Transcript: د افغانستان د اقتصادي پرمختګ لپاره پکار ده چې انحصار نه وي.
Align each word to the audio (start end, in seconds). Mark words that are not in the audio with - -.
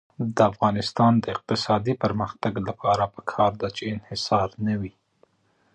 د 0.35 0.37
افغانستان 0.51 1.13
د 1.19 1.25
اقتصادي 1.35 1.93
پرمختګ 2.03 2.53
لپاره 2.67 3.03
پکار 3.15 3.51
ده 3.61 3.69
چې 3.77 3.83
انحصار 3.93 4.47
نه 4.65 4.73
وي. 4.81 4.93